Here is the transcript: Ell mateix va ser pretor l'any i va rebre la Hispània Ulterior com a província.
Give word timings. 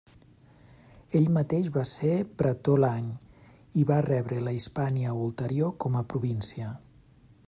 Ell 1.19 1.27
mateix 1.35 1.67
va 1.75 1.83
ser 1.89 2.15
pretor 2.39 2.81
l'any 2.85 3.11
i 3.81 3.85
va 3.93 4.01
rebre 4.07 4.41
la 4.47 4.57
Hispània 4.61 5.15
Ulterior 5.27 5.75
com 5.85 6.01
a 6.01 6.05
província. 6.15 6.73